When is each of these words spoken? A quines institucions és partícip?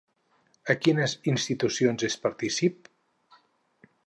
A 0.73 0.75
quines 0.85 1.13
institucions 1.33 2.07
és 2.09 2.17
partícip? 2.27 2.91